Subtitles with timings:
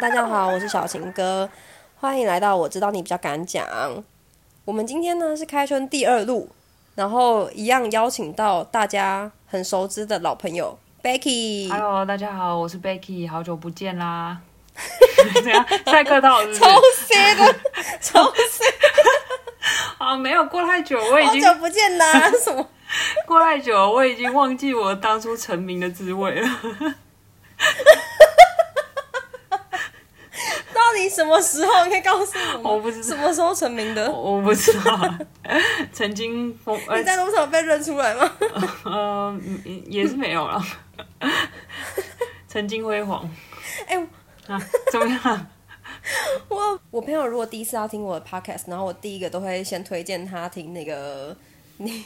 [0.00, 1.48] 大家好，我是小晴哥，
[1.96, 3.66] 欢迎来到我知道你比较敢讲。
[4.64, 6.48] 我们今天呢是开春第二路，
[6.94, 11.68] 然后一样邀请到大家很熟知的老朋友 Becky。
[11.68, 14.38] Hello，大家好，我是 Becky，好久不见啦。
[15.42, 17.54] 这样赛客套是不是超 C 的，
[18.00, 18.64] 超 C，
[19.98, 22.30] 啊，没有过太久，我已经好久不见啦！
[22.40, 22.64] 什么？
[23.26, 26.48] 过太久，我已经忘记我当初成名的滋味了。
[30.98, 31.84] 到底什么时候？
[31.84, 32.72] 你可以告诉我？
[32.74, 34.10] 我不知道什么时候成名的？
[34.10, 35.14] 我我不知道，
[35.92, 38.30] 曾经风 呃你在路上被认出来吗？
[38.84, 40.60] 呃嗯也是没有了，
[42.48, 43.28] 曾经辉煌
[43.86, 43.96] 哎、
[44.48, 45.46] 啊，怎么样？
[46.48, 51.36] 我我朋友如果第一次要听我的 podcast，然后我第一个都会先推荐他听那个
[51.78, 52.04] 你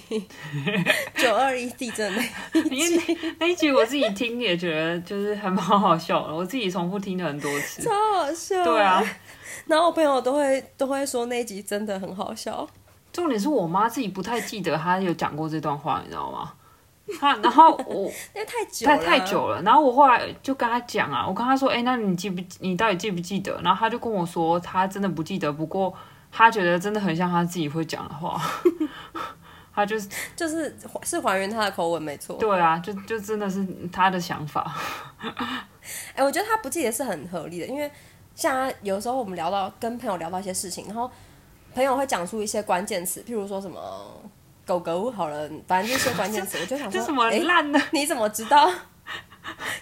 [1.17, 2.23] 九二一地震那
[2.61, 7.83] 一 因为那那一集我自己听也觉得就是还蛮好笑的，我自己重复听了很多次。
[7.83, 8.62] 超好笑。
[8.62, 9.03] 对啊，，
[9.67, 12.69] 然后我朋友都会都会说那一集真的很好笑。
[13.12, 16.53] 重点是我妈自己不太记得她有讲过这段话，你知道吗？
[17.20, 23.61] 她然后我 因为太久太了，太久了，然后我后来就跟她讲啊，我跟她说，哎、那你记不你到底记不记得？
[23.62, 25.93] 然后她就跟我说，她真的不记得，不过
[26.31, 28.41] 她觉得真的很像她自己会讲的话。
[29.75, 32.37] 她就是就是是还原他的口吻没错。
[32.37, 34.75] 对啊，就就真的是他的想法。
[36.15, 37.91] 哎、我觉得他不记得是很合理的，因为
[38.34, 41.11] 像他有时候我们聊到跟朋友聊到一些事情，然后
[41.75, 43.81] 朋友会讲出一些关键词，譬如说什么
[44.67, 47.81] 狗狗好了，反正就是关键词，我就想 说，这什么哎烂的？
[47.93, 48.70] 你怎么知道？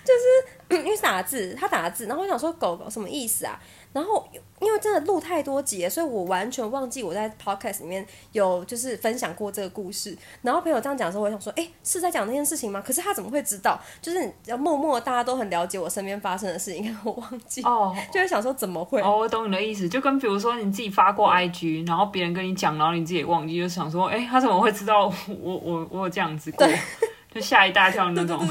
[0.02, 0.20] 就是、
[0.68, 3.60] 嗯 因为是打字，他打字，然后我想说狗狗什么意思啊？
[3.92, 4.26] 然后
[4.60, 10.16] 因为真的录太多集了，所以我完全忘记我在 podcast 里面有就是分享过这个故事。
[10.42, 12.82] 然后朋友这样讲的时候，我想说，哎、是在讲那件事情吗？
[12.86, 13.80] 可是他怎么会知道？
[14.00, 19.00] 就是你要默默大家都很了解我身边发生的事情，可我忘记，哦就会想说怎么会？
[19.00, 26.66] 哦，我懂你的意思，就跟比如说你自己发过 IG，然后别人跟你讲，然后你自己也忘记，就想说，哎、他怎么会知道我我我有这样子过？
[27.32, 28.44] 就吓一大跳那种。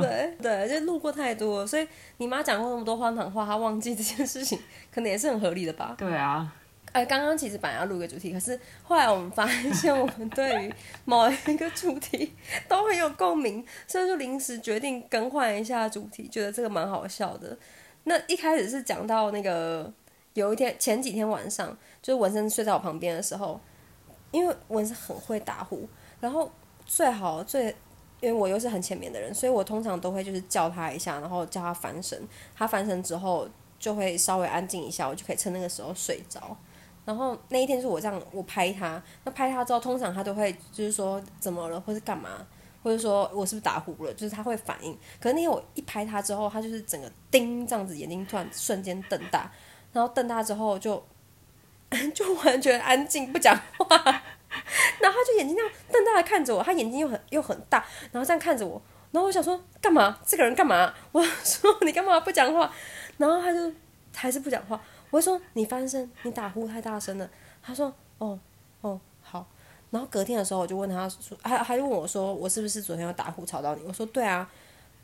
[0.00, 4.58] 对 对，就录过太多，所以你妈讲过那么多荒唐话，她忘记这件事情，
[4.90, 5.94] 可能也是很合理的吧。
[5.98, 6.52] 对啊，
[6.92, 12.34] 哎，刚刚其实本来要录个主题，可是后来我们发现我们对于某一个主题
[12.66, 17.56] 都很有共鸣，所以就临时决定更换一下主题，觉得这个蛮好笑的。
[18.04, 19.92] 那一开始是讲到那个
[20.34, 23.60] 有一天前几天晚上，就是文森睡在我旁边的时候，
[24.30, 25.88] 因为文森很会打呼，
[26.18, 26.50] 然后
[26.86, 27.76] 最好最。
[28.22, 32.16] 因为我又是很前面的人，所以我通常都会就是叫他一下，然后叫他翻身。
[32.56, 33.48] 他翻身之后
[33.80, 36.56] 就会稍微安静一下，我就可以趁那个时候睡着。
[37.04, 42.30] 然后那一天是我这样，我拍他，那拍他之后，通常他都会就是说怎么了，或是干嘛，
[42.80, 44.96] 或者说我是不是打呼了，就是他会反应。
[45.20, 49.50] 可是那天我一拍他之后，他就是整个叮这样子，眼睛突然瞬间瞪大，
[49.92, 51.02] 然后瞪大之后就
[52.14, 54.22] 就完全安静不讲话，
[55.12, 58.80] 他就眼睛这样瞪大的看着我，他眼睛又很又很大，然后这样看着我，
[59.10, 60.18] 然后我想说干嘛？
[60.26, 60.92] 这个人干嘛？
[61.12, 62.72] 我说你干嘛不讲话？
[63.18, 63.72] 然后他就
[64.14, 64.80] 还是不讲话。
[65.10, 67.28] 我就说你翻身，你打呼太大声了。
[67.62, 68.38] 他说哦
[68.80, 69.46] 哦好。
[69.90, 73.84] 然后隔天的时候我就问他说，他他就问我说我是不是昨天有打呼吵到你？
[73.86, 74.48] 我说对啊。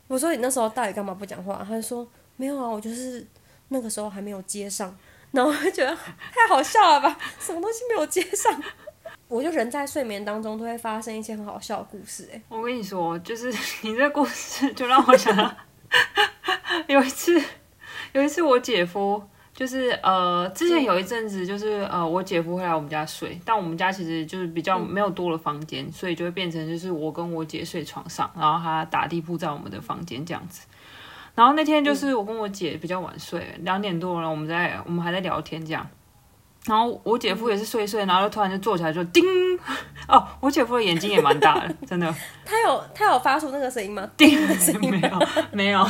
[0.07, 1.63] 我说你那时候到底干嘛不讲话？
[1.67, 3.23] 他就说没有啊，我就是
[3.67, 4.97] 那个时候还没有接上。
[5.31, 5.95] 然后我就觉得
[6.33, 8.51] 太好笑了吧，什么东西没有接上？
[9.29, 13.53] 我就人在睡眠当中都会发生一些很好笑的故事、欸，我跟你说，就是
[13.83, 15.49] 你这故事就让我想到
[16.89, 17.39] 有一次，
[18.11, 19.21] 有一次我姐夫
[19.53, 30.65] 就是呃，之前有一阵子就是呃，我姐夫会来我们家睡，但我们家其实就是比较没有多的房间，所以就会变成就是我跟我姐睡床上，然后他打地铺在我们的房间这样子。
[31.35, 35.87] 然后那天就是我跟我姐比较晚睡，两点多了，我们在我们还在聊天这样。
[36.69, 39.25] 然后我姐夫也是睡一睡，然后就突然就坐起来就叮，
[40.07, 42.13] 哦，我姐夫的眼睛也蛮大的， 真的。
[42.45, 44.07] 他有他有发出那个声音吗？
[44.15, 45.19] 叮的声音没有
[45.51, 45.83] 没有，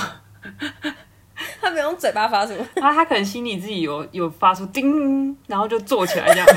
[1.61, 2.53] 他没有用嘴巴发出。
[2.77, 6.47] 他他可能心里自己有有发出叮，然后就坐起来这样。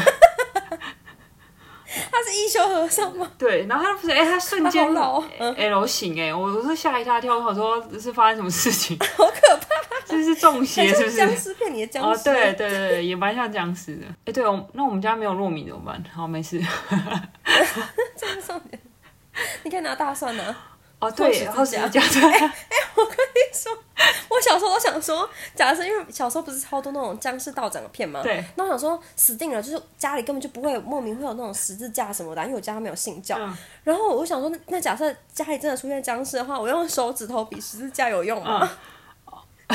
[2.10, 3.28] 他是一休和尚吗？
[3.36, 8.96] 对，然后他不是哎、他瞬间 L 型哎、我我是吓一大跳，我想说是发生什么事情？
[9.16, 9.71] 好可怕！
[10.06, 11.16] 这是中邪是不是？
[11.16, 12.24] 僵尸片里的僵尸哦，尸。
[12.24, 14.06] 对对对，也蛮像僵尸的。
[14.26, 16.02] 哎、对哦，那我们家没有糯米怎么办？
[16.14, 16.60] 好，没事。
[18.16, 18.80] 这是重点。
[19.62, 20.56] 你可以拿大蒜啊！
[21.00, 22.40] 哦，对，后十后十字架字架，对，
[22.94, 23.76] 我跟你说，
[24.28, 28.20] 我小时候都想说，假设因为小时候不是超多那种僵尸道长的片吗？
[28.22, 28.44] 对。
[28.54, 33.36] 那我想说，死定了，就是家里根本就不会莫名会有那种十字架什么的，因为我家没有信教。
[33.40, 38.70] 嗯然后我想说，那那假设家里真的出现僵尸的话，我用手指头比十字架有用吗？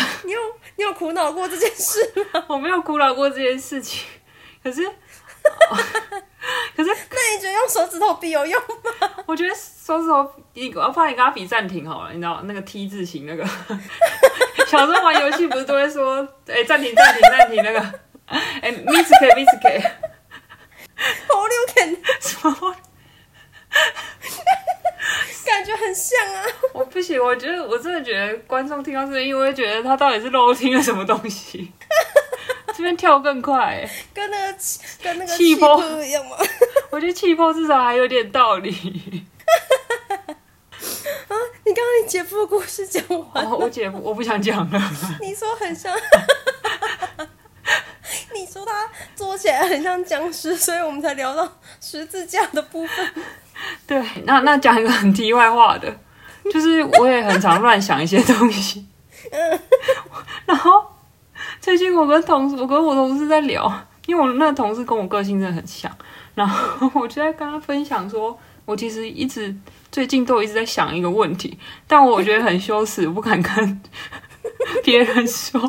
[0.23, 0.39] 你有
[0.75, 1.99] 你有苦恼过这件事
[2.33, 2.43] 吗？
[2.49, 4.05] 我没有苦恼过这件事情，
[4.63, 4.83] 可是，
[6.75, 9.09] 可是那你觉得用手指头比有用吗？
[9.25, 13.45] 我觉得手指头，你我怕你跟他比暂停好了，你知道那个 T 字形那个，
[14.67, 17.79] 小时候玩游戏不是都会说，哎、暂停暂停暂停那个，
[18.27, 19.79] 哎、miss K miss K
[21.27, 22.75] 好六点，什么？
[25.45, 26.43] 感觉很像啊。
[26.73, 31.71] 我不行，我觉得我真的觉得观众听到这边，因为会觉得他到底是漏听了什么东西，
[32.75, 36.37] 这边跳更快、哎跟那个气跟那个气气泡泡一样吗？
[36.91, 39.25] 我觉得气泡至少还有点道理。
[41.65, 44.81] 你刚刚你姐夫的故事讲完，哦，我姐夫我不想讲了。
[45.19, 45.93] 你说很像，
[48.33, 53.13] 你说他做起来很像僵尸，所以我们才聊到十字架的部分。
[53.87, 55.93] 对，那那讲一个很题外话的，
[56.51, 58.85] 就是我也很常乱想一些东西。
[60.45, 60.85] 然后
[61.59, 63.71] 最近我跟同事，我跟我同事在聊，
[64.05, 65.91] 因为我那个同事跟我个性真的很像，
[66.35, 69.53] 然后 我就在跟他分享说，我其实一直
[69.91, 73.81] 最近都一直在想一个问题，但我觉得很羞耻，我不敢跟
[74.83, 75.59] 别人说。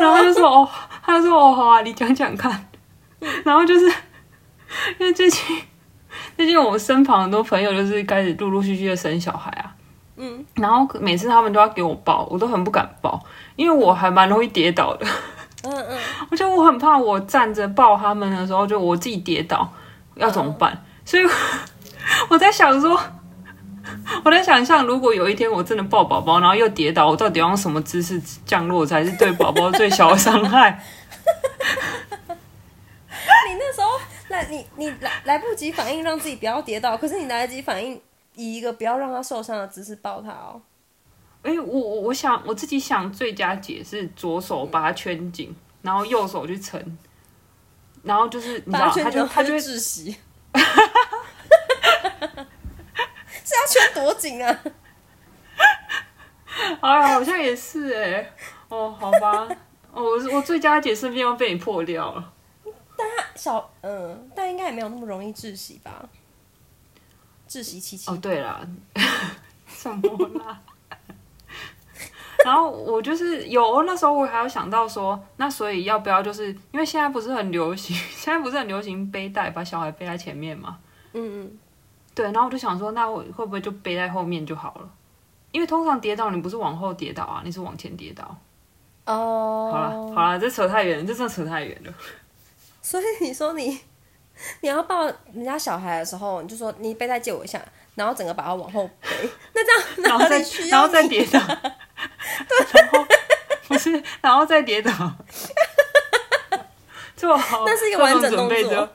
[0.00, 0.68] 然后他就说哦，
[1.04, 2.68] 他就说哦好啊，你讲讲看。
[3.44, 3.86] 然后就是
[4.98, 5.62] 因为最近
[6.36, 9.72] 最近我们身旁很多朋友就是开始陆陆续续的生小孩啊，
[10.16, 13.18] 嗯，然后每次他们都要给我抱，我都很不敢抱，
[13.56, 15.06] 因为我还蛮容易跌倒的。
[15.64, 15.98] 嗯嗯，
[16.30, 19.66] 我觉得我很怕我站着抱他们的时候，就我自己跌倒
[20.14, 20.84] 要怎么办？
[21.06, 21.24] 所以
[22.28, 23.00] 我在想说，
[24.22, 30.82] 我在想象如果有一天我真的抱宝宝，然后又跌倒，我到底要用什么姿势降落才是对宝宝最小的伤害？
[33.48, 33.72] 你那
[34.44, 38.00] 你你来来不及反应，让自己不要跌倒，可是你来得及反应，
[38.34, 40.60] 以一个不要让他受伤的姿势抱他哦。
[41.42, 46.98] 哎、我我我想我自己想最佳解是左手把它圈紧，然后右手去撑，
[48.02, 50.16] 然后就是你知道，他就就他就会窒息。
[53.44, 54.60] 是要圈多紧啊？
[56.80, 58.32] 哎呀，好像也是哎、
[58.68, 59.46] 哦，好吧，
[59.92, 62.32] 哦，我我最佳解顺便又被你破掉了。
[63.34, 66.08] 小嗯，但应该也没有那么容易窒息吧？
[67.48, 68.66] 窒息七七哦，对了，
[69.68, 70.60] 什么啦？
[72.44, 80.78] 然后我就是有那时候我还有想到说，那所以要不要就是因为现在不是很流行， 现在不是很流行背带把小孩背在前面嘛？
[81.12, 81.58] 嗯嗯，
[82.14, 84.88] 对，然后我就想说，那我会不会就背在后面就好了？
[85.52, 88.36] 因为通常跌倒你不是往后跌倒啊，你是往前跌倒。
[89.06, 91.92] 哦，好了好了，这扯太远了，这真的扯太远了。
[92.86, 93.80] 所以你说你
[94.62, 97.60] 你要抱人家小孩的时候，你就说你背带借我一下，
[97.96, 100.86] 然后整个把它往后背， 那这样然后再哪里需然后？
[100.86, 103.04] 再跌倒， 对然后
[103.66, 104.92] 不是，然后再跌倒，
[107.16, 108.88] 做好那是一个完整动作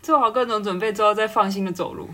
[0.00, 2.08] 做好各种准备之后再放心的走路。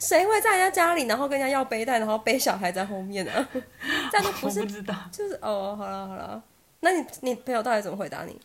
[0.00, 3.48] 谁会在人家家里，然后跟人家要背带，然后背小孩在后面呢、啊？
[4.10, 6.42] 这样就不是不知道，就是哦，好了好了，
[6.80, 8.36] 那你你朋友到底怎么回答你？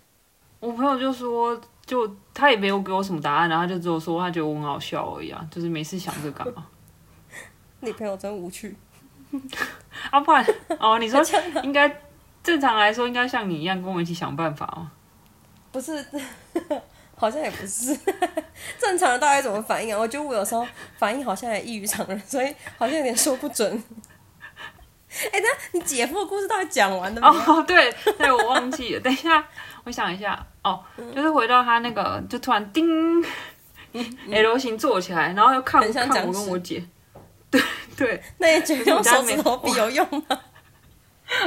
[0.59, 6.65] 我朋友就说，就他也没有给我什么答案，然后他就只有说他觉得我很好笑而已啊，就是没事想这干嘛？
[7.81, 8.75] 你朋友真无趣，
[10.11, 10.45] 啊，不然
[10.79, 11.21] 哦，你说
[11.63, 12.01] 应该
[12.43, 14.87] 正常来说应该像你一样跟我一起想办法哦。
[15.71, 16.05] 不是，
[17.15, 17.97] 好像也不是。
[18.77, 19.99] 正常人大概怎么反应啊？
[19.99, 23.81] 我觉得我有时候反应好像也异于常人，所以好像有点说不准。
[25.31, 27.29] 哎、那你姐夫的故事到底讲完了吗？
[27.47, 29.01] 哦，对对，我忘记了。
[29.03, 29.45] 等一下，
[29.83, 30.45] 我想一下。
[30.63, 30.81] 哦，
[31.13, 33.21] 就是回到他那个，就突然叮，
[34.31, 36.83] L 型坐起来，然后又看看我跟我姐。
[37.49, 37.61] 对
[37.97, 40.39] 对，那也觉得用手指头比有用吗？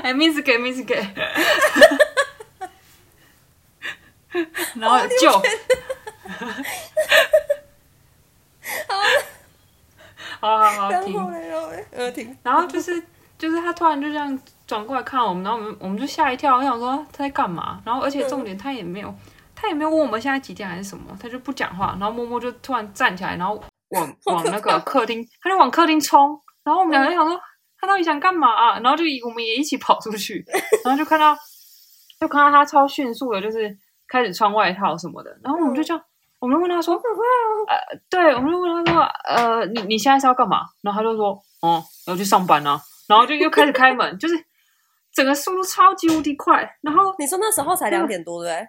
[0.02, 0.94] 哎，miss 给 miss 给，
[4.74, 5.30] 然后就，
[10.40, 10.92] 好好好
[12.10, 12.36] 停。
[12.42, 13.02] 然后就是
[13.38, 17.80] 就是他突然就这样转过来看我们，然后我们我们就吓一跳，我想说他在干嘛？
[17.84, 19.14] 然后而且重点他也没有
[19.54, 23.54] 他也没有问我们现在几点还是什么，他就不讲话，然后默默就突然站起来，然后
[23.90, 27.40] 往 往那个客厅，他就往客厅冲，然后我们两个就想说
[27.78, 28.80] 他到底想干嘛、啊？
[28.80, 30.44] 然后就我们也一起跑出去，
[30.84, 31.36] 然后就看到
[32.20, 33.76] 就看到他超迅速的，就是
[34.08, 36.02] 开始穿外套什么的，然后我们就这样。
[36.40, 36.92] 我们就问他说
[37.68, 44.34] ：“呃，对，我们就问他说，呃，你你现在是要干嘛？”然后他就说：“哦，要去上班啊。”然后就又开始开门，就是
[45.12, 46.78] 整个速度超级无敌快。
[46.82, 48.68] 然后你说那时候才两点多，对不对？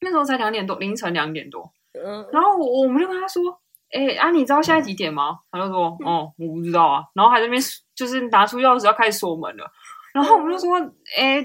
[0.00, 1.72] 那时候才两点多，凌晨两点多。
[1.92, 3.42] 嗯，然后我我们就跟他说
[3.90, 7.62] ：“哎、啊，你知道现在几点吗？”他就说：“哦，我不知道啊。”然后还在那边
[7.96, 9.68] 就是拿出钥匙要开始锁门了。
[10.14, 10.78] 然后我们就说，
[11.16, 11.44] 哎、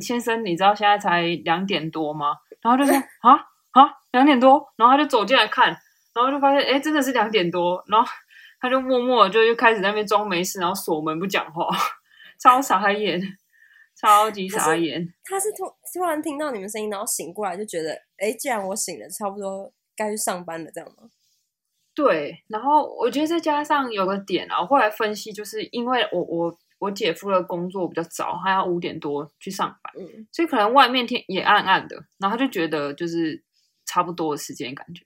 [0.00, 2.36] 先生，你知道现在才两点多吗？
[2.62, 3.32] 然后就说 啊
[3.72, 5.68] 啊，两点多，然后他就走进来看，
[6.14, 8.06] 然后就发现，哎，真的是两点多，然后
[8.60, 11.68] 他就默默地就就开始在那边装没事，然后锁门不讲话，
[12.38, 13.20] 超傻眼，
[13.94, 15.12] 超级傻眼。
[15.24, 21.08] 他是突突然听到你们声音，然后醒过来，就觉得，哎，既然我醒了，差不多该去上班了，这样吗？
[21.94, 33.42] 对，然后我觉得再加上有个点啊，我后来分析，就是因为我我我姐夫的工作比较早，他要五点多去上班，嗯，所以可能外面天也暗暗的，然后他就觉得就是
[33.86, 35.02] 差不多的时间感觉。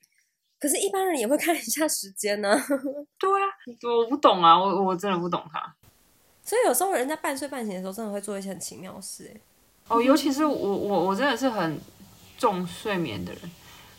[0.61, 2.51] 可是，一般人也会看一下时间呢。
[3.19, 3.47] 对啊，
[3.83, 5.75] 我不懂啊，我我真的不懂他。
[6.45, 9.31] 所以有时候人在半睡半醒的时候，真的会做一些很奇妙的事。
[9.35, 9.41] 哎，
[9.89, 11.81] 哦，尤其是我我我真的是很
[12.37, 13.51] 重睡眠的人，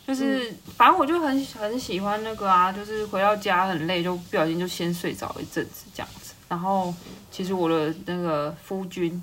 [0.06, 6.34] 就是、反正我就很很喜欢那个啊，就是回到家很累，就不小心就先睡着一阵子这样子。
[6.48, 6.94] 然后
[7.30, 9.22] 其实我的那个夫君，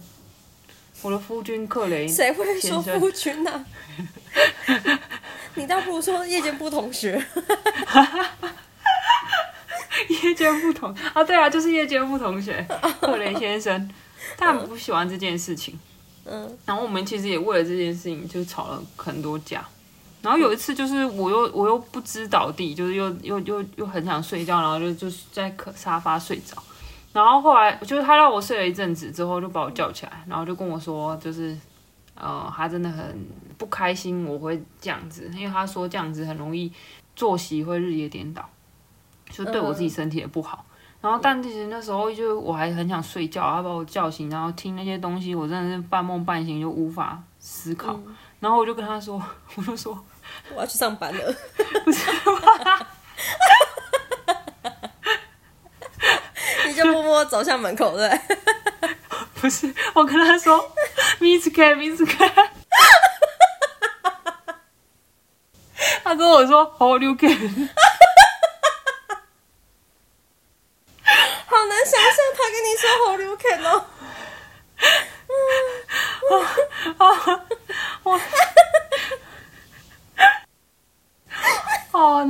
[1.02, 3.66] 我的夫君克雷，谁会说夫君呢、
[5.56, 7.24] 你倒不如说夜间部同学。
[10.08, 12.66] 夜间部同啊，对啊，就是夜间部同学
[13.02, 13.90] 赫雷先生，
[14.38, 15.78] 他很不喜欢这件事情。
[16.26, 19.66] 嗯然后我们其实也为了这件事情就吵了很多架。
[20.22, 26.62] 然后有一次就是我又我又不知倒地，就是又又又又很想睡觉，然后就就是在可沙发睡着。
[27.12, 31.58] 然后后来就是他让我睡了一阵子之后，就把我叫起来，然后就跟我说，就是
[32.16, 33.28] 呃，他真的很
[33.60, 36.74] 不开心我会这样子，因为他说这样子很容易
[37.16, 38.50] 作息会日夜颠倒，
[39.30, 40.66] 就对我自己身体也不好。
[41.02, 47.94] 然后，但其实那时候就我还很想睡觉，他把我叫醒，然后听那些东西，我真的是半梦半醒，就无法思考。
[47.94, 49.22] 嗯然后我就跟他说，
[49.56, 50.02] 我就说，
[50.56, 51.36] 我要去上班了。
[56.66, 58.10] 你就默默走向门口，对
[59.36, 60.58] 不是，我跟他说
[61.20, 62.32] ，Miss K，Miss K。
[66.04, 67.70] 他跟我说，How you can？
[71.48, 73.86] 好难想象他跟你说好流肯哦。
[81.92, 82.24] 哦，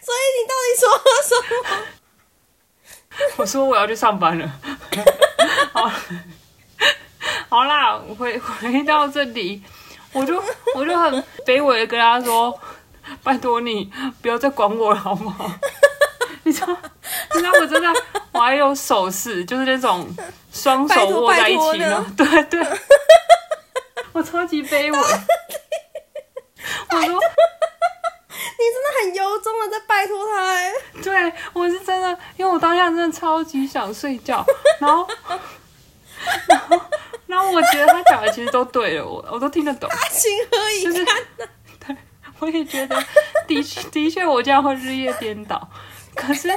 [0.00, 1.30] 所以你到底说了什
[1.62, 1.68] 么？
[3.36, 4.60] 我说我要去上班了。
[5.72, 5.90] 好，
[7.48, 9.62] 好啦，回回到这里，
[10.14, 10.42] 我就
[10.74, 12.58] 我就很卑微的跟他说，
[13.22, 13.92] 拜托你
[14.22, 15.50] 不要再管我了，好不好？
[16.44, 16.68] 你知道，
[17.34, 17.92] 你知道我真的，
[18.32, 20.06] 我还有手势，就是那种
[20.52, 22.06] 双手握在一起呢。
[22.16, 22.64] 对对，
[24.12, 24.90] 我超级卑微。
[24.90, 25.02] 我
[27.00, 27.14] 说， 你
[28.72, 30.70] 真的很由衷的在拜托他哎。
[31.02, 34.44] 对我是真的，因为我当下真的超级想睡觉，
[34.78, 35.06] 然后，
[37.34, 41.20] 然后我觉得他讲的其实都对了，我我都听得懂，情何以就是堪？
[41.84, 41.96] 对，
[42.38, 42.96] 我也觉得
[43.44, 45.68] 的确的确我这样会日夜颠倒，
[46.14, 46.48] 可是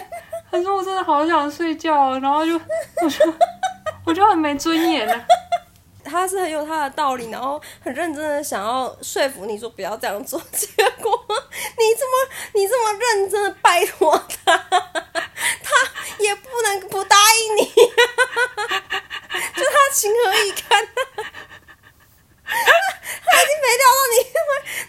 [0.52, 2.54] 可是我真的好想睡觉哦，然后就
[3.02, 3.34] 我就
[4.06, 5.26] 我就很没尊严了，
[6.06, 10.68] 他是很有他的道理，然后很认真的想要说服你说不要这样做，结
[11.02, 14.16] 果你这么你这么认真的拜托
[14.46, 14.92] 他，他
[16.20, 17.72] 也不能不答应你、
[19.58, 20.88] 就他情何以堪、
[22.46, 24.40] 他已经没料到你会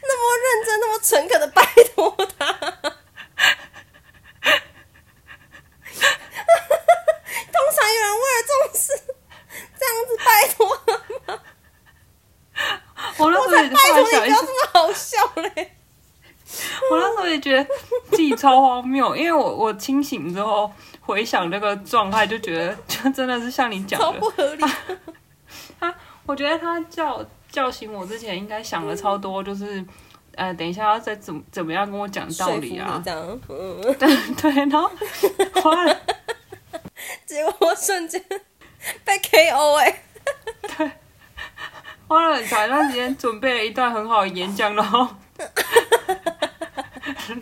[0.02, 2.44] 那么认真、那么诚恳的拜托他。
[7.50, 8.84] 通常有人为了这种事
[9.78, 11.40] 这样子拜托他吗？
[13.16, 15.76] 我那时候也拜托你不要这么好笑嘞！
[16.90, 17.64] 我那时候也觉得
[18.10, 24.06] 自己超荒谬，因为我我清醒之后回想这个状态，就觉得就 真的是像你讲的。
[24.06, 24.64] 超不，合理。
[25.80, 25.94] 他
[26.26, 29.84] 我觉得他叫叫醒我之前，应该想了超多，就是
[30.34, 34.90] 呃，等一下要再怎么怎么样跟我讲道理啊，这样，嗯， 对，然后
[35.62, 35.96] 花了
[37.26, 38.22] 结果我瞬间
[39.04, 40.02] 被 KO 哎、
[40.76, 40.90] 对。
[42.06, 45.06] 花了很长一段时间准备了一段很好的演讲，然后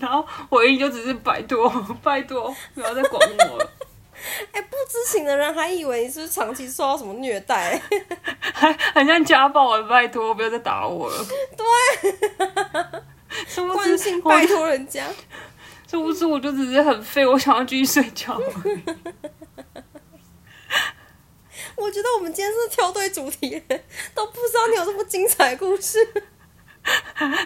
[0.00, 1.68] 然后回应就只是拜托
[2.02, 3.70] 拜托，不要再管我了。
[4.52, 7.80] 哎、不知情的人还以为你是不是长期受到什么虐待、
[8.40, 11.26] 还 很像家暴，拜托不要再打我了。
[11.56, 11.66] 对，
[13.46, 15.04] 什么惯是我性拜托人家。
[15.88, 18.36] 是不是我就只是很废，我想要继续睡觉。
[21.76, 23.50] 我觉得我们今天是挑对主题，
[24.14, 26.04] 都不知道你有这么精彩的故事。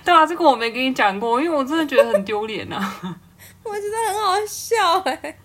[0.05, 3.19] 对啊，这个我没跟你讲过，因为我真的觉得很丢脸啊。
[3.63, 5.39] 我觉得很好笑哎、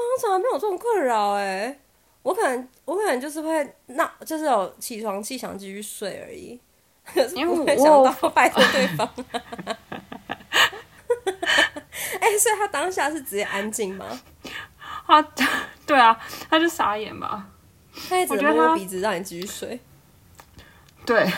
[0.00, 1.78] 我从来没有这种困扰哎、
[2.22, 6.58] 我可能我可能就是会闹就是有起床气想继续睡而已，
[7.04, 9.08] 可是因为不会想到拜托对方。
[12.20, 14.06] 哎、所以他当下是直接安静吗？
[15.06, 15.20] 他
[15.86, 17.46] 对啊，他就傻眼吧。
[18.08, 19.80] 他也只能我觉得他摸摸鼻子让你继续睡。
[21.04, 21.30] 对，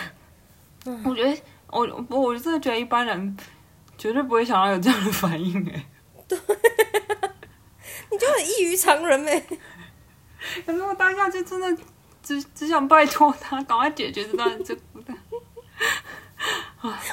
[1.03, 3.37] 我觉得我我我真的觉得一般人
[3.97, 5.85] 绝对不会想到有这样的反应哎。
[8.43, 9.43] 很异于常人呗。
[10.65, 11.83] 可是我当下就真的
[12.21, 14.75] 只只想拜托他赶快解决这段这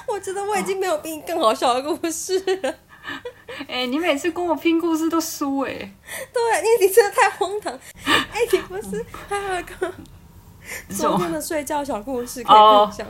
[0.09, 2.75] 我觉得我已经没有比你更好笑的故事了。
[3.69, 5.73] 哎、你每次跟我拼故事都输哎。
[6.33, 7.73] 对，啊你你真的太荒唐。
[8.05, 9.93] 哎、你不是还有一个
[10.89, 13.07] 昨天的睡觉小故事可以分享？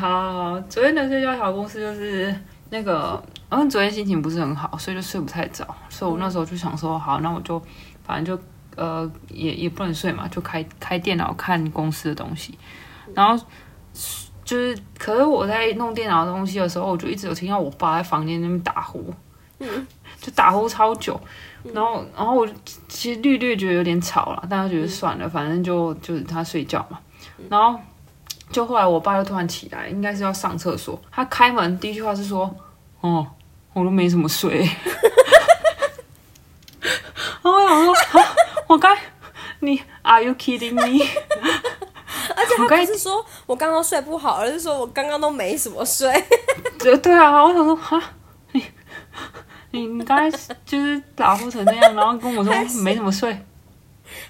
[0.00, 2.34] 好 好好，昨天的睡觉小故事就是
[2.74, 7.62] 那个，因为昨天心情不是很好，所以就睡不太着，所以我那时候就想说，好，那我就
[8.02, 8.42] 反正就
[8.74, 12.58] 呃也也不能睡嘛，就开开电脑看公司的东西，
[13.14, 13.40] 然后
[14.44, 19.14] 就是，可是我在弄电脑的东西的时候，我就一直有听到我爸在房间那边打呼，
[20.20, 21.20] 就打呼超久，
[21.72, 22.48] 然后然后我
[22.88, 26.98] 其实略略觉得有点吵了，但是觉得算了，反正就就是他睡觉嘛，
[27.48, 27.78] 然后。
[28.54, 30.96] 就后来我爸又突然起来，应该是要上厕所。
[31.10, 32.48] 他开门第一句话是说
[33.02, 33.26] ：“哦，
[33.72, 34.60] 我都没怎么睡。
[37.42, 37.92] ”然后我想说
[38.22, 38.28] ：“啊
[38.68, 38.96] 我该
[39.58, 40.82] 你 Are you kidding me？”
[42.36, 46.08] 而且他不是说我刚刚睡不好，而是说我刚刚都没什么睡。
[46.78, 48.00] 对对啊，我想说：“哈，
[48.52, 48.64] 你
[49.72, 50.30] 你你刚才
[50.64, 53.36] 就是打呼成那样，然后跟我说没怎么睡。”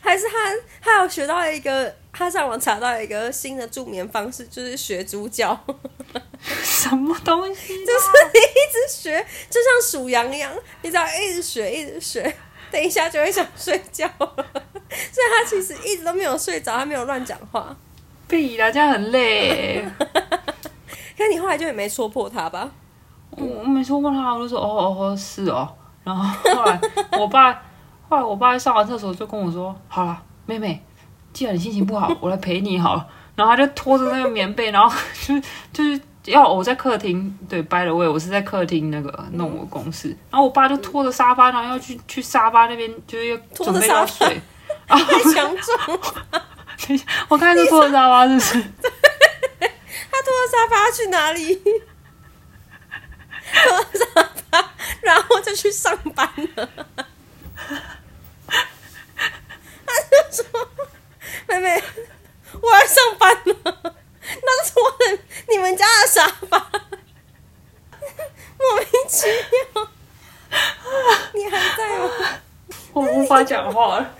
[0.01, 0.35] 还是他
[0.81, 5.59] 他有学到一个，他上网查到一个新的助眠方式，就是学猪叫，
[6.41, 7.85] 什么东西？
[7.85, 12.35] 就是你一直学，就像数羊一样，你只要一直学，一直学，
[12.71, 14.27] 等一下就会想睡觉了。
[14.89, 17.77] 所以他其实一直都没有睡着，他没有乱讲话。
[18.29, 19.85] 屁啦，这样很累。
[21.19, 22.71] 可你后来就也没戳破他吧？
[23.31, 25.69] 我我没说过他，我就说哦哦哦是哦，
[26.05, 26.23] 然后
[26.55, 26.81] 后来
[27.19, 27.53] 我爸，
[28.09, 30.81] 后来我爸上完厕所就跟我说，好了，妹妹，
[31.35, 33.07] 既然你心情不好，我来陪你好了。
[33.37, 35.39] 然后他就拖着那个棉被，然后 就
[35.73, 44.41] 就是要我在客厅，对，by the way，我是在客厅那个弄我公司，然后我爸就拖着沙发，然后要去去沙发那边，就是要准备要睡。
[44.87, 44.99] 太
[45.33, 45.99] 强壮
[46.31, 46.47] 了，
[46.87, 48.53] 等一下，我刚才是拖着沙发，是不是？
[50.11, 51.55] 他拖着沙发去哪里？
[53.65, 54.71] 拖着沙发，
[55.01, 56.69] 然后就去上班了。
[59.87, 60.69] 他就说
[61.49, 61.83] ：“妹妹，
[62.61, 63.95] 我要上班了。”
[64.43, 65.19] 那是我的
[65.51, 66.59] 你们家的沙发，
[68.59, 69.89] 莫名其妙。
[71.35, 72.11] 你还在吗？
[72.93, 74.15] 我无法讲话了。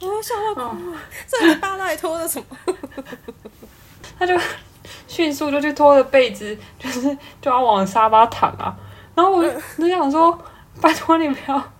[0.00, 0.98] 我要笑到哭了。
[1.28, 2.56] 这你爸到底拖着什么？
[4.18, 4.34] 他就
[5.06, 8.74] 迅速就去拖着被子，就是就要往沙发躺啊。
[9.14, 10.36] 然后我就就想说，
[10.80, 11.72] 拜托你不要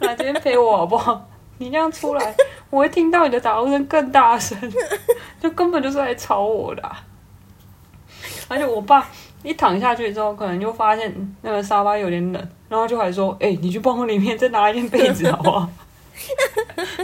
[0.00, 1.28] 来这边陪我好不好？
[1.58, 2.34] 你这样出来，
[2.70, 4.58] 我会听到你的打呼声更大声，
[5.40, 7.02] 就根本就是来吵我的啊、
[8.48, 9.06] 而且我爸
[9.42, 15.68] 一躺下去之后，可能就发现那个沙发有点冷，然后就还说：“哎、你去帮我里面再拿一件被子好不好？”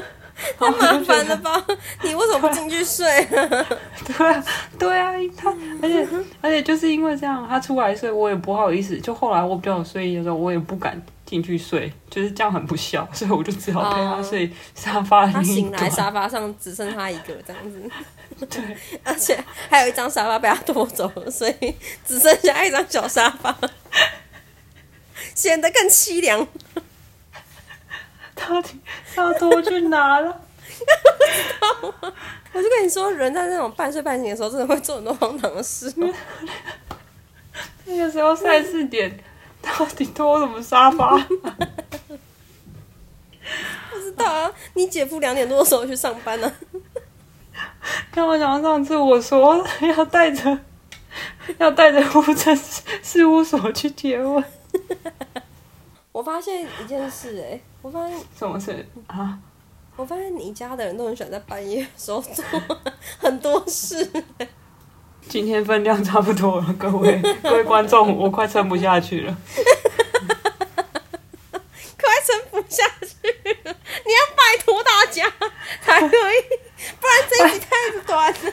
[0.58, 1.64] 太麻烦了吧？
[2.02, 3.06] 你为什么不进去睡？
[3.28, 4.44] 对啊，
[4.78, 6.06] 对啊，他而且
[6.40, 8.98] 而且就是因为这样，他出来睡，我也不好意思。
[8.98, 11.00] 就后来我比较有睡意的时候，我也不敢
[11.32, 15.54] 进去睡，就是这样很不孝， 所以我就只好陪他睡沙发的他那一端。
[15.54, 17.90] 醒来，沙发上只剩他一个这样子，
[18.50, 23.56] 对， 而且还有一张沙发被他拖走了，所以只剩下一张小沙发，
[25.34, 26.46] 显得更凄凉。
[28.34, 28.78] 到底
[29.16, 30.42] 要拖去哪了？
[32.52, 35.90] 我就跟你说，人在那种半睡半醒的时候，真的会做很多荒唐的事。
[37.86, 39.18] 那个时候三四点，
[39.78, 41.16] 到底拖什么沙发？
[43.90, 46.52] 不知道啊，你姐夫两点多的时候去上班呢、
[48.14, 50.58] 让我想到上次我说要带着
[51.58, 52.56] 要带着户政
[53.02, 54.42] 事务所去结婚，
[56.12, 59.38] 我发现一件事、哎，我发现，什么事啊？
[59.96, 62.44] 我发现你家的人都很喜欢在半夜的时候做
[63.18, 64.08] 很多事。
[65.32, 69.34] 今天分量差不多了，各位 各位观众，我快撑不下去了。
[71.96, 73.30] 快撑不下去
[73.64, 75.24] 了，你要拜托大家
[75.80, 76.44] 才可以，
[77.00, 77.70] 不然这一集太
[78.06, 78.52] 短了。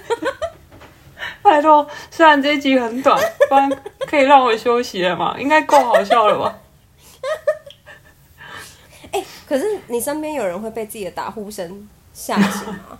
[1.43, 3.69] 拜托，虽然这一集很短，不然
[4.07, 5.35] 可以让我休息了嘛？
[5.37, 6.59] 应该够好笑了吧？
[9.11, 12.97] 哎可是你身边有人会被自己的打呼声吓醒吗？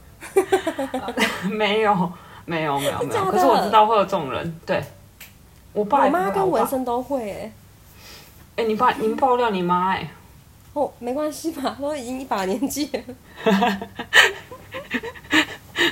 [1.49, 2.11] 没有，
[2.49, 3.25] 没有，没有，没有。
[3.31, 4.83] 可是我知道会有这种人，对。
[5.71, 7.51] 我爸我妈跟纹身都会哎、
[8.55, 10.09] 哎、你爸，你们爆料你妈哎、
[10.73, 12.99] 哦，没关系吧，都已经一把年纪了。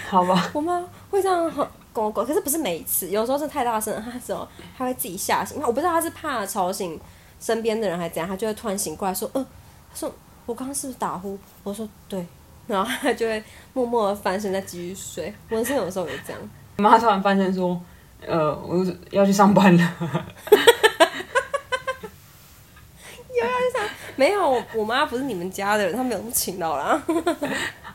[0.09, 0.49] 好吧。
[0.53, 5.61] 我妈会这样很跟我讲，可是不是每一次，有时候是太大声了，她时候她会自己吓醒。
[5.61, 6.99] 我不知道她是怕吵醒
[7.39, 9.45] 身边的人还是怎样，她就会突然醒过来说：“嗯、
[9.91, 10.11] 她说
[10.47, 12.25] 我刚刚是不是打呼？”我说：“对。”
[12.67, 13.41] 然后他就会
[13.73, 15.33] 默默的翻身再继续睡。
[15.49, 16.41] 纹身有时候也这样。
[16.77, 17.81] 你妈突然翻身说，
[18.25, 19.95] 呃，我要去上班了。
[24.15, 26.99] 没有，我我妈不是你们家的人，她没有那么勤劳啦。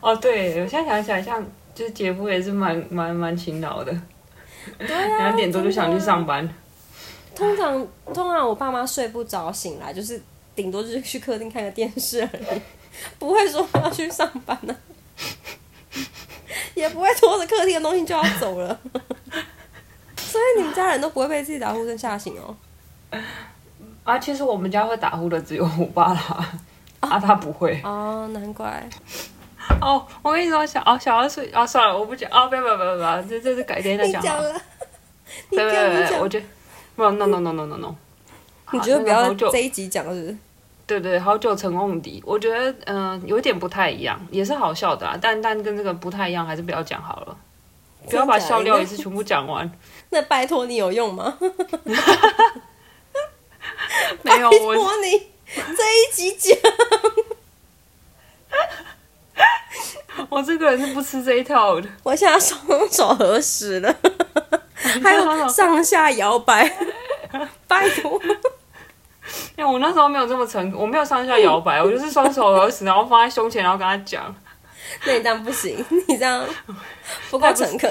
[0.01, 3.93] 哦，对，我现在想起来，像就是姐夫也是蛮蛮蛮勤劳的，
[4.79, 5.99] 对啊，两点多就想去。
[5.99, 6.49] 上班。
[7.35, 10.23] 通常通常我爸妈睡不着醒来，就是
[10.55, 12.61] 顶多就是去客厅看个电视而已，
[13.19, 14.77] 不会说要去上班呢、
[16.75, 18.79] 也不会拖着客厅的东西就要走了。
[20.17, 22.57] 所以你们家人都不会被自己打呼声吓醒哦。
[24.05, 26.53] 啊，其实我们家会打呼的只有我爸啦，
[27.01, 27.81] 啊，他不会。
[27.85, 28.89] 哦，难怪。
[29.81, 34.53] 哦，我跟你说，小哦小孩睡啊，算了，我不讲啊，不要不要不要不要，这这是改天再讲了。
[35.51, 36.29] 你讲了，你对讲，我。
[36.29, 36.47] 觉得
[36.97, 37.95] ，no no no no no no no。
[38.73, 40.37] 你觉得不要这一集讲是是？
[41.01, 47.37] 对对，好久成瓮底，我觉得嗯、呃有点不太一样，也是好笑的啊，但但跟这个不太一样，还是不要讲好了，
[48.09, 49.71] 不要把笑料一次全部讲完。
[50.11, 51.39] 那拜托你有用吗？
[54.23, 56.57] 没有，拜我托你这一集讲。
[60.29, 61.89] 我这个人是不吃这一套的。
[62.03, 63.95] 我现在双手合十了，
[65.03, 66.71] 还有上下摇摆，
[67.67, 68.21] 拜托。
[69.57, 74.35] 因 为我那时候没有这么诚，我没有上下摇摆，我就是双手合十，然后放在胸前，然后跟他讲。
[75.07, 76.45] 那你这样不行，你这样
[77.31, 77.90] 不够诚恳。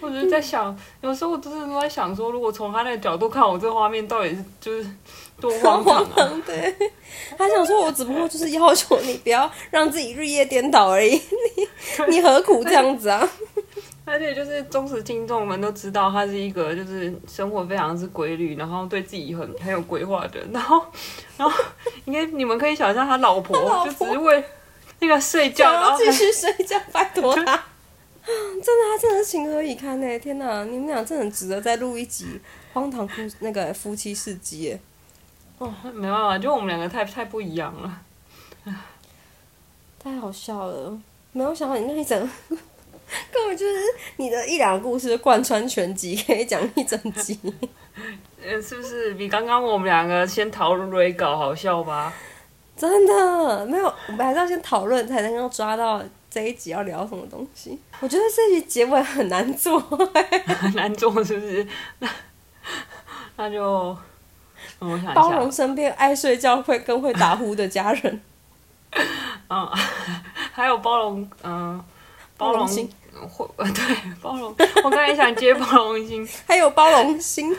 [0.00, 4.86] 我就是在想，有时候我真的都在想说，如果从他那个角度看，我这个画面到底是就是
[5.40, 6.42] 多荒唐啊！
[6.44, 6.74] 对，
[7.38, 13.26] 他想说，我只不过就是要求你不要让自己日夜颠倒而已，你你何苦这样子啊？
[14.04, 20.50] 而且就是忠实听众们都知道，他是一个就是生活非常之规律，然后对自己很很有规划的人。
[20.52, 20.84] 然后，
[21.36, 21.64] 然后
[22.04, 24.44] 应该你们可以想象，他老婆就只是为
[25.00, 27.44] 那个睡觉，然后继续睡觉，拜托他。
[28.24, 30.18] 真的，他真的是情何以堪呢！
[30.18, 32.40] 天哪，你们俩真的很值得再录一集
[32.72, 34.80] 荒唐夫那个夫妻事迹耶。
[35.58, 38.00] 还没办法，就我们两个太太不一样了。
[39.98, 40.98] 太好笑了，
[41.32, 42.30] 没有想到你那一整
[43.32, 43.74] 根本就是
[44.16, 47.38] 你的一两个故事贯穿全集，可以讲一整集。
[48.42, 52.12] 呃，是不是比刚刚我们两个先讨论瑞稿好笑吧？
[52.76, 57.78] 真的没有，我们还是要先讨论，才能够抓到这一集要聊什么东西。
[58.00, 61.66] 我觉得这一集结尾很难做，很 难做，是不是？
[62.00, 62.08] 那
[63.36, 63.96] 那就，
[64.80, 68.20] 嗯我想包容，身边爱睡觉会更会打呼的家人，
[69.48, 69.70] 嗯，
[70.52, 71.82] 还有包容，嗯、
[72.36, 72.90] 包容心
[73.28, 74.54] 会，呃 对，包容。
[74.82, 77.56] 我刚才想接包容心， 还有包容心。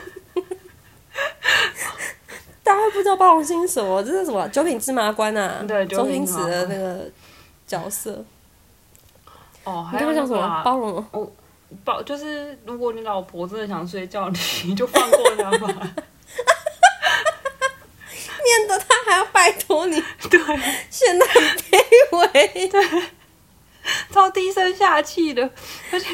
[2.63, 4.01] 大家不知道包容心是什么？
[4.03, 4.47] 这是什么？
[4.49, 7.09] 九品芝麻官啊，对周星驰的那个
[7.67, 8.23] 角色。
[9.63, 10.61] 哦，你还有那刚什么？
[10.63, 11.31] 包容哦
[11.83, 14.29] 包，就是如果你老婆真的想睡觉，
[14.65, 15.67] 你就放过她吧。
[18.45, 20.39] 免得他还要拜托你，对，
[20.91, 21.77] 显得很卑
[22.33, 22.69] 微。
[24.15, 25.43] 超低声下气的，
[25.91, 26.07] 而且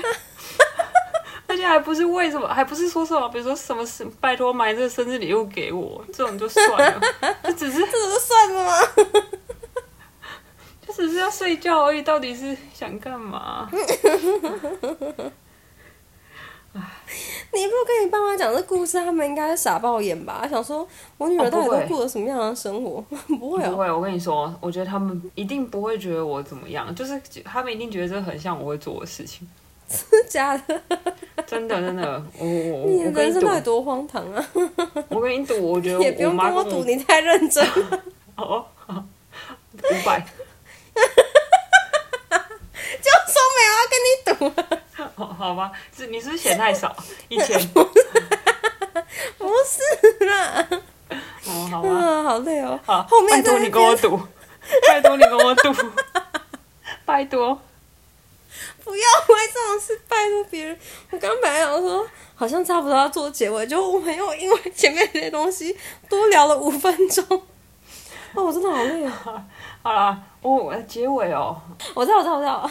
[1.46, 7.00] 而且还不是为什么，还不是说什么，比如说什么是拜托买这个生日礼物给我，这种就算了，
[7.44, 8.74] 就只是这就算了吗？
[10.88, 13.70] 就只是要睡觉而已，到底是想干嘛？
[17.54, 20.48] 你不跟你爸妈讲这故事，他们应该傻爆眼吧？
[20.50, 20.88] 想说
[21.18, 23.02] 我女儿到底都过了什么样的生活？
[23.40, 29.48] 不会哦，不会，我跟你说，我觉得他们一定不会觉得我怎么样，就是他们一定觉得这很像我会做的事情，
[29.88, 30.82] 真的假的？
[31.46, 34.48] 真的真的，我我人生到底多荒唐啊！
[35.10, 38.02] 我跟你赌，我觉得也不用跟我赌，你太认真了。
[38.38, 40.26] 哦，五百，
[43.02, 44.82] 就说没有要跟你赌了，
[45.52, 46.96] 好好吧，是你是不是嫌太少？
[47.28, 47.60] 一千，
[49.38, 50.68] 不是啦。
[51.46, 52.80] 哦，好吧，啊，好累哦。
[52.86, 54.18] 好，后面拜托你跟我赌，
[54.88, 55.76] 拜托你跟我赌，
[57.06, 57.60] 拜托。
[58.84, 60.78] 不要为这种事拜托别人。
[61.12, 65.78] 我刚本来想说，好像差不多要做结尾，就我们又因为前面那些东西
[66.10, 67.24] 多聊了五分钟。
[68.34, 69.46] 哦，我真的好累啊！
[69.84, 71.62] 好了，我我的结尾哦，
[71.94, 72.70] 我知道，我知道，我知道。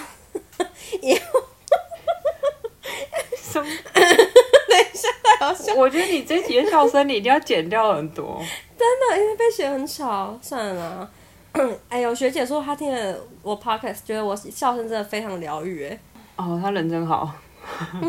[3.50, 3.66] 什么？
[3.92, 8.40] 等一下，太好笑，我觉得你这集的笑声你一定要剪掉很多。
[8.78, 10.38] 真的，因为被写很吵。
[10.40, 11.10] 算了啦。
[11.90, 15.84] 哎呦，学姐说她听了我 podcast，觉得我笑声真的非常疗愈。
[15.84, 15.98] 哎，
[16.36, 17.28] 哦，他人真好。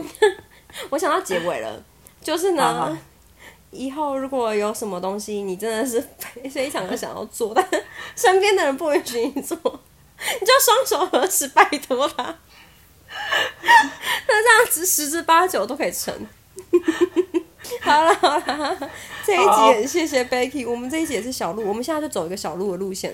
[0.89, 1.83] 我想到结尾了，
[2.21, 2.97] 就是好好呢，
[3.71, 7.65] 以后如果有什么东西你真的是非非常的想要做，但
[8.15, 12.33] 身边的人不允许你做，你就双手合十拜托他。
[14.27, 16.13] 那这样子十之八九都可以成。
[17.81, 18.77] 好了好了，
[19.25, 23.13] 这一集也谢谢 Becky，我们这一集也是小路，我们现在就走一个小路的路线。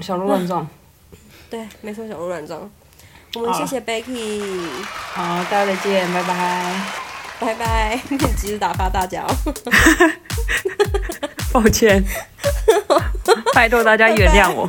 [0.00, 0.66] 小路乱撞。
[1.50, 2.70] 对，没错，小鹿乱撞。
[3.34, 6.74] 我们谢谢 Becky，好，大家再见，拜拜。
[7.40, 8.00] 拜拜，
[8.36, 9.34] 及时打发大家哦。
[11.52, 12.04] 抱歉，
[13.54, 14.68] 拜托大家原谅我。